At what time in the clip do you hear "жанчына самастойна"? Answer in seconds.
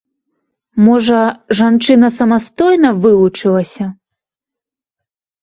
1.59-2.89